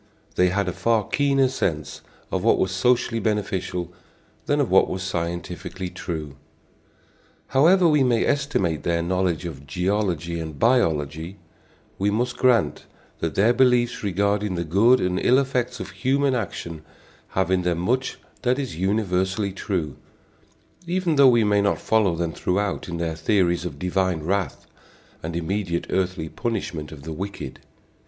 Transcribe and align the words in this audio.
They 0.33 0.49
had 0.49 0.67
a 0.67 0.71
far 0.73 1.07
keener 1.07 1.47
sense 1.47 2.01
of 2.31 2.43
what 2.43 2.57
was 2.57 2.71
socially 2.71 3.19
beneficial 3.19 3.93
than 4.47 4.59
of 4.59 4.71
what 4.71 4.89
was 4.89 5.03
scientifically 5.03 5.89
true. 5.91 6.37
However 7.49 7.87
we 7.87 8.01
may 8.01 8.25
estimate 8.25 8.81
their 8.81 9.03
knowledge 9.03 9.45
of 9.45 9.67
geology 9.67 10.39
and 10.39 10.57
biology, 10.57 11.37
we 11.99 12.09
must 12.09 12.35
grant 12.37 12.87
that 13.19 13.35
their 13.35 13.53
beliefs 13.53 14.01
regarding 14.03 14.55
the 14.55 14.63
good 14.63 14.99
and 14.99 15.19
ill 15.23 15.37
effects 15.37 15.79
of 15.79 15.91
human 15.91 16.33
action 16.33 16.81
have 17.37 17.51
in 17.51 17.61
them 17.61 17.77
much 17.77 18.17
that 18.41 18.57
is 18.57 18.75
universally 18.77 19.51
true, 19.51 19.97
even 20.87 21.15
though 21.15 21.29
we 21.29 21.43
may 21.43 21.61
not 21.61 21.77
follow 21.77 22.15
them 22.15 22.33
throughout 22.33 22.89
in 22.89 22.97
their 22.97 23.15
theories 23.15 23.65
of 23.65 23.77
divine 23.77 24.21
wrath 24.21 24.65
and 25.21 25.35
immediate 25.35 25.85
earthly 25.91 26.27
punishment 26.27 26.91
of 26.91 27.03
the 27.03 27.13
wicked. 27.13 27.59